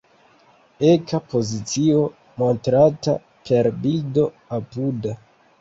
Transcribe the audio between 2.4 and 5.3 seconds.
montrata per bildo apuda.